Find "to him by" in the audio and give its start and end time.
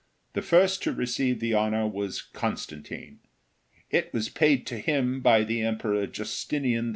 4.65-5.43